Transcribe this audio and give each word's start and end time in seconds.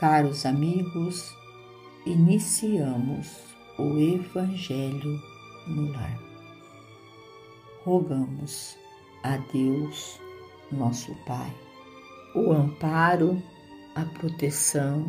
Caros 0.00 0.46
amigos, 0.46 1.36
iniciamos 2.06 3.36
o 3.78 3.98
Evangelho 3.98 5.20
no 5.66 5.92
lar. 5.92 6.18
Rogamos 7.84 8.78
a 9.22 9.36
Deus, 9.52 10.18
nosso 10.72 11.14
Pai, 11.26 11.54
o 12.34 12.50
amparo, 12.50 13.42
a 13.94 14.06
proteção 14.06 15.04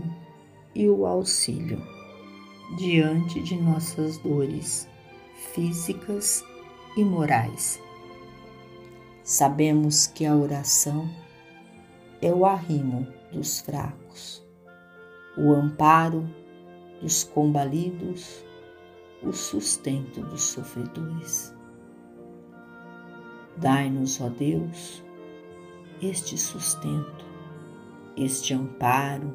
e 0.75 0.89
o 0.89 1.05
auxílio 1.05 1.81
diante 2.77 3.41
de 3.41 3.55
nossas 3.55 4.17
dores 4.17 4.89
físicas 5.53 6.43
e 6.97 7.05
morais. 7.05 7.79
Sabemos 9.23 10.05
que 10.05 10.25
a 10.25 10.35
oração 10.35 11.09
é 12.21 12.29
o 12.29 12.45
arrimo 12.45 13.07
dos 13.31 13.61
fracos 13.61 14.40
o 15.37 15.53
amparo 15.53 16.27
dos 17.01 17.23
combalidos, 17.23 18.45
o 19.23 19.31
sustento 19.31 20.21
dos 20.21 20.41
sofredores. 20.43 21.55
Dai-nos, 23.57 24.19
ó 24.21 24.29
Deus, 24.29 25.03
este 26.01 26.37
sustento, 26.37 27.25
este 28.17 28.53
amparo, 28.53 29.33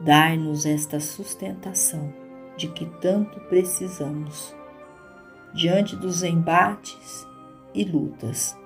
dai-nos 0.00 0.66
esta 0.66 1.00
sustentação 1.00 2.12
de 2.56 2.68
que 2.68 2.86
tanto 3.00 3.40
precisamos 3.48 4.54
diante 5.54 5.96
dos 5.96 6.22
embates 6.22 7.26
e 7.74 7.84
lutas 7.84 8.56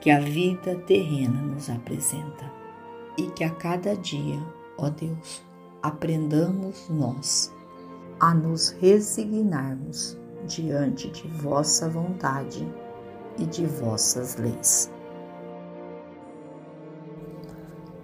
que 0.00 0.10
a 0.10 0.20
vida 0.20 0.76
terrena 0.86 1.40
nos 1.42 1.68
apresenta 1.68 2.50
e 3.18 3.24
que 3.30 3.42
a 3.42 3.50
cada 3.50 3.96
dia 3.96 4.38
Ó 4.78 4.90
Deus, 4.90 5.42
aprendamos 5.82 6.88
nós 6.88 7.52
a 8.20 8.34
nos 8.34 8.70
resignarmos 8.70 10.18
diante 10.46 11.10
de 11.10 11.26
vossa 11.28 11.88
vontade 11.88 12.66
e 13.38 13.46
de 13.46 13.66
vossas 13.66 14.36
leis. 14.36 14.90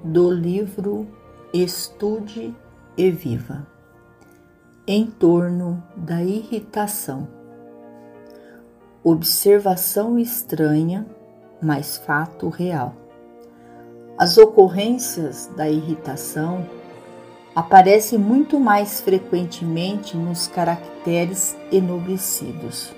Do 0.05 0.31
livro 0.31 1.07
Estude 1.53 2.55
e 2.97 3.11
Viva 3.11 3.67
em 4.87 5.07
torno 5.07 5.83
da 5.97 6.23
irritação. 6.23 7.29
Observação 9.05 10.19
estranha, 10.19 11.07
mas 11.61 11.97
fato 11.99 12.49
real. 12.49 13.02
As 14.23 14.39
ocorrências 14.39 15.51
da 15.57 15.69
irritação 15.69 16.65
aparecem 17.57 18.17
muito 18.17 18.61
mais 18.61 19.01
frequentemente 19.01 20.17
nos 20.17 20.47
caracteres 20.47 21.57
enobrecidos, 21.73 22.95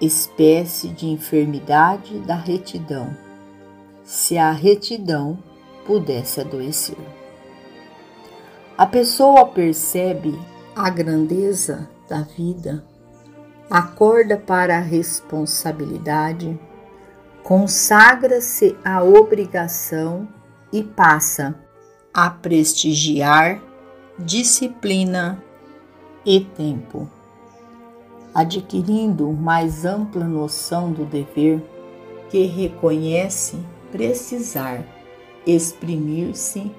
espécie 0.00 0.88
de 0.88 1.06
enfermidade 1.06 2.18
da 2.18 2.34
retidão, 2.34 3.16
se 4.02 4.36
a 4.36 4.50
retidão 4.50 5.38
pudesse 5.86 6.40
adoecer. 6.40 6.98
A 8.76 8.86
pessoa 8.86 9.46
percebe 9.46 10.36
a 10.74 10.90
grandeza 10.90 11.88
da 12.08 12.22
vida, 12.22 12.84
acorda 13.70 14.36
para 14.36 14.78
a 14.78 14.80
responsabilidade 14.80 16.58
consagra-se 17.42 18.76
à 18.84 19.02
obrigação 19.02 20.28
e 20.72 20.82
passa 20.82 21.54
a 22.12 22.28
prestigiar 22.28 23.62
disciplina 24.18 25.42
e 26.26 26.40
tempo, 26.40 27.08
adquirindo 28.34 29.32
mais 29.32 29.84
ampla 29.84 30.24
noção 30.24 30.92
do 30.92 31.04
dever 31.04 31.62
que 32.28 32.44
reconhece 32.44 33.56
precisar 33.90 34.84
exprimir-se 35.46 36.70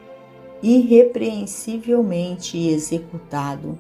irrepreensivelmente 0.61 2.67
executado, 2.67 3.79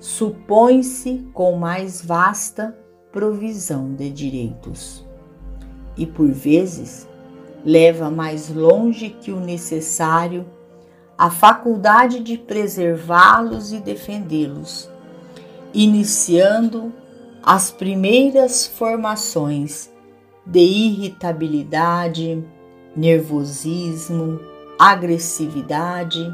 supõe-se 0.00 1.24
com 1.32 1.56
mais 1.56 2.04
vasta 2.04 2.76
provisão 3.12 3.94
de 3.94 4.10
direitos 4.10 5.06
e, 5.96 6.06
por 6.06 6.28
vezes, 6.30 7.08
leva 7.64 8.10
mais 8.10 8.48
longe 8.48 9.10
que 9.10 9.30
o 9.30 9.40
necessário 9.40 10.44
a 11.16 11.30
faculdade 11.30 12.18
de 12.20 12.36
preservá-los 12.36 13.72
e 13.72 13.78
defendê-los, 13.78 14.90
iniciando 15.72 16.92
as 17.42 17.70
primeiras 17.70 18.66
formações 18.66 19.88
de 20.44 20.60
irritabilidade, 20.60 22.44
nervosismo, 22.96 24.40
agressividade, 24.78 26.28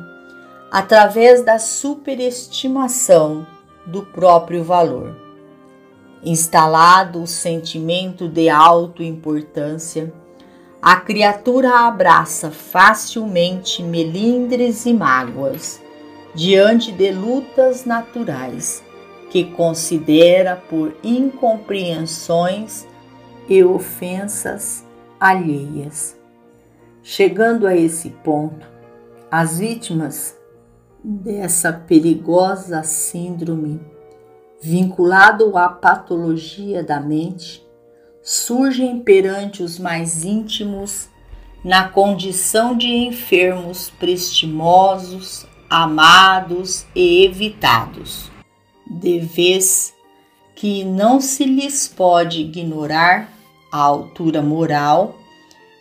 através 0.71 1.45
da 1.45 1.59
superestimação 1.59 3.47
do 3.87 4.03
próprio 4.03 4.65
valor 4.65 5.28
Instalado 6.23 7.23
o 7.23 7.27
sentimento 7.27 8.29
de 8.29 8.49
autoimportância, 8.49 10.12
a 10.83 10.97
criatura 10.97 11.87
abraça 11.87 12.51
facilmente 12.51 13.83
melindres 13.83 14.87
e 14.87 14.93
mágoas 14.93 15.81
diante 16.34 16.93
de 16.93 17.11
lutas 17.11 17.84
naturais 17.84 18.83
que 19.31 19.45
considera 19.45 20.57
por 20.57 20.97
incompreensões 21.03 22.87
e 23.49 23.62
ofensas 23.62 24.84
alheias. 25.21 26.17
Chegando 27.03 27.67
a 27.67 27.77
esse 27.77 28.11
ponto, 28.11 28.67
as 29.31 29.59
vítimas 29.59 30.37
dessa 31.03 31.73
perigosa 31.73 32.83
síndrome 32.83 33.81
vinculado 34.61 35.57
à 35.57 35.69
patologia 35.69 36.83
da 36.83 37.01
mente, 37.01 37.65
surgem 38.23 39.01
perante 39.01 39.63
os 39.63 39.79
mais 39.79 40.25
íntimos 40.25 41.09
na 41.65 41.89
condição 41.89 42.77
de 42.77 42.89
enfermos 42.89 43.91
prestimosos, 43.99 45.47
amados 45.69 46.87
e 46.95 47.25
evitados, 47.25 48.31
de 48.87 49.19
vez 49.19 49.95
que 50.55 50.85
não 50.85 51.21
se 51.21 51.45
lhes 51.45 51.87
pode 51.87 52.41
ignorar 52.41 53.33
a 53.71 53.79
altura 53.79 54.43
moral 54.43 55.17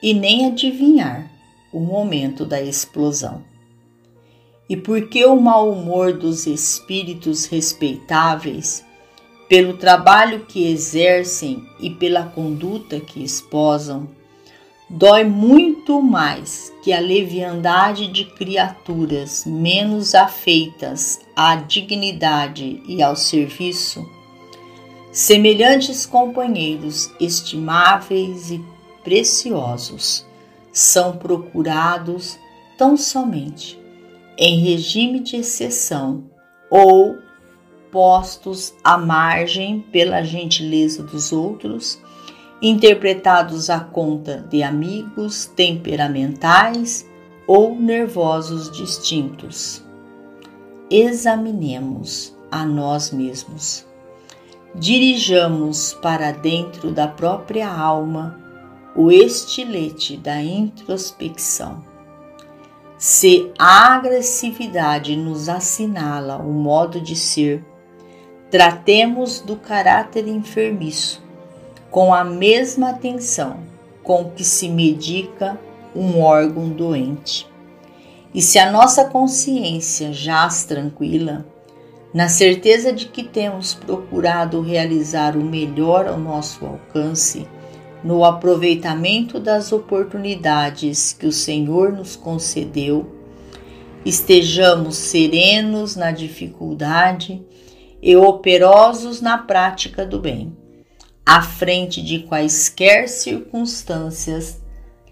e 0.02 0.14
nem 0.14 0.46
adivinhar 0.46 1.32
o 1.72 1.80
momento 1.80 2.46
da 2.46 2.62
explosão 2.62 3.47
e 4.70 4.76
porque 4.76 5.26
o 5.26 5.40
mau 5.40 5.72
humor 5.72 6.14
dos 6.14 6.46
espíritos 6.46 7.46
respeitáveis, 7.46 8.86
pelo 9.48 9.78
trabalho 9.78 10.46
que 10.46 10.70
exercem 10.70 11.66
e 11.80 11.90
pela 11.90 12.24
conduta 12.24 13.00
que 13.00 13.24
esposam, 13.24 14.10
dói 14.90 15.24
muito 15.24 16.02
mais 16.02 16.74
que 16.84 16.92
a 16.92 17.00
leviandade 17.00 18.08
de 18.08 18.26
criaturas 18.26 19.46
menos 19.46 20.14
afeitas 20.14 21.22
à 21.34 21.56
dignidade 21.56 22.82
e 22.86 23.02
ao 23.02 23.16
serviço. 23.16 24.06
Semelhantes 25.14 26.06
companheiros 26.06 27.10
estimáveis 27.20 28.52
e 28.52 28.62
preciosos 29.02 30.26
são 30.74 31.16
procurados 31.18 32.38
tão 32.78 32.98
somente 32.98 33.87
em 34.38 34.60
regime 34.60 35.20
de 35.20 35.38
exceção 35.38 36.26
ou 36.70 37.18
postos 37.92 38.74
à 38.84 38.98
margem 38.98 39.80
pela 39.92 40.22
gentileza 40.22 41.02
dos 41.02 41.32
outros, 41.32 42.00
interpretados 42.62 43.70
à 43.70 43.80
conta 43.80 44.46
de 44.50 44.62
amigos 44.62 45.46
temperamentais 45.46 47.08
ou 47.48 47.76
nervosos 47.76 48.70
distintos. 48.72 49.84
Examinemos 50.90 52.36
a 52.52 52.66
nós 52.66 53.12
mesmos. 53.12 53.86
Dirijamos 54.76 55.94
para 56.02 56.32
dentro 56.32 56.92
da 56.92 57.08
própria 57.08 57.70
alma 57.70 58.40
o 58.96 59.12
estilete 59.12 60.18
da 60.18 60.42
introspecção 60.42 61.87
se 62.98 63.52
a 63.60 63.94
agressividade 63.96 65.16
nos 65.16 65.50
assinala 65.50 66.38
o 66.38 66.52
modo 66.52 67.00
de 67.00 67.16
ser, 67.16 67.64
tratemos 68.50 69.40
do 69.40 69.56
caráter 69.56 70.28
enfermiço 70.28 71.22
com 71.92 72.14
a 72.14 72.24
mesma 72.24 72.90
atenção 72.90 73.60
com 74.04 74.32
que 74.32 74.44
se 74.44 74.68
medica 74.68 75.60
um 75.96 76.22
órgão 76.22 76.70
doente. 76.70 77.48
E 78.34 78.42
se 78.42 78.58
a 78.58 78.72
nossa 78.72 79.06
consciência 79.06 80.12
jaz 80.12 80.64
tranquila, 80.64 81.46
na 82.14 82.30
certeza 82.30 82.92
de 82.92 83.08
que 83.08 83.24
temos 83.24 83.74
procurado 83.74 84.62
realizar 84.62 85.36
o 85.38 85.44
melhor 85.44 86.08
ao 86.08 86.18
nosso 86.18 86.66
alcance, 86.66 87.48
no 88.04 88.24
aproveitamento 88.24 89.40
das 89.40 89.72
oportunidades 89.72 91.14
que 91.14 91.26
o 91.26 91.32
Senhor 91.32 91.92
nos 91.92 92.16
concedeu, 92.16 93.16
estejamos 94.06 94.96
serenos 94.96 95.96
na 95.96 96.12
dificuldade 96.12 97.44
e 98.02 98.16
operosos 98.16 99.22
na 99.22 99.38
prática 99.38 100.06
do 100.06 100.20
bem, 100.20 100.56
à 101.26 101.42
frente 101.42 102.02
de 102.02 102.20
quaisquer 102.20 103.10
circunstâncias, 103.10 104.62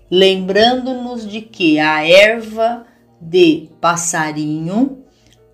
lembrando-nos 0.09 1.29
de 1.29 1.41
que 1.41 1.79
a 1.79 2.07
erva 2.07 2.85
de 3.19 3.69
passarinho 3.81 5.03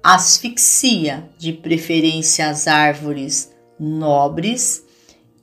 asfixia 0.03 1.29
de 1.37 1.53
preferência 1.53 2.49
as 2.49 2.67
árvores 2.67 3.51
nobres 3.79 4.85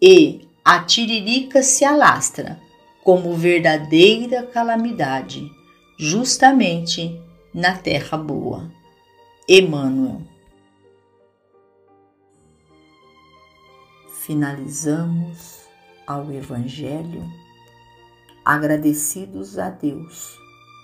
e 0.01 0.48
a 0.71 0.81
tiririca 0.81 1.63
se 1.63 1.83
alastra 1.83 2.61
como 3.03 3.35
verdadeira 3.35 4.43
calamidade, 4.43 5.51
justamente 5.99 7.19
na 7.55 7.75
terra 7.75 8.19
boa. 8.19 8.71
Emmanuel. 9.49 10.21
Finalizamos 14.21 15.63
ao 16.07 16.31
Evangelho 16.31 17.25
agradecidos 18.45 19.59
a 19.59 19.71
Deus, 19.71 20.39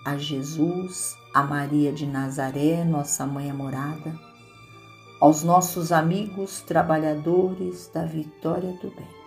a 0.07 0.17
Jesus, 0.17 1.15
a 1.35 1.43
Maria 1.43 1.93
de 1.93 2.07
Nazaré, 2.07 2.83
nossa 2.85 3.27
mãe 3.27 3.51
amorada, 3.51 4.19
aos 5.21 5.43
nossos 5.43 5.93
amigos 5.93 6.63
trabalhadores 6.63 7.91
da 7.93 8.07
vitória 8.07 8.73
do 8.81 8.89
bem 8.89 9.24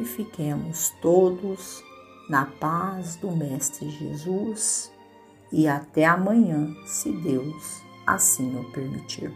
que 0.00 0.04
fiquemos 0.06 0.94
todos 1.02 1.84
na 2.28 2.46
paz 2.46 3.16
do 3.16 3.30
Mestre 3.30 3.90
Jesus 3.90 4.90
e 5.52 5.68
até 5.68 6.06
amanhã, 6.06 6.74
se 6.86 7.12
Deus 7.12 7.82
assim 8.06 8.58
o 8.58 8.64
permitir. 8.72 9.30